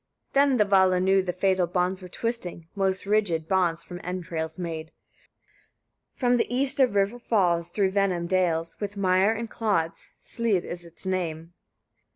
39. 0.33 0.49
Then 0.49 0.57
the 0.57 0.65
Vala 0.65 0.99
knew 0.99 1.21
the 1.21 1.31
fatal 1.31 1.67
bonds 1.67 2.01
were 2.01 2.09
twisting, 2.09 2.67
most 2.73 3.05
rigid, 3.05 3.47
bonds 3.47 3.83
from 3.83 4.01
entrails 4.03 4.57
made. 4.57 4.89
40. 6.15 6.19
From 6.19 6.37
the 6.37 6.51
east 6.51 6.79
a 6.79 6.87
river 6.87 7.19
falls, 7.19 7.69
through 7.69 7.91
venom 7.91 8.25
dales, 8.25 8.75
with 8.79 8.97
mire 8.97 9.31
and 9.35 9.47
clods, 9.47 10.07
Slîd 10.19 10.63
is 10.63 10.85
its 10.85 11.05
name. 11.05 11.53